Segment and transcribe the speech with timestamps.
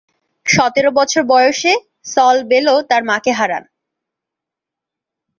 [0.45, 1.73] সতেরো বছর বয়সে
[2.05, 3.63] সল বেলো তার মাকে হারান।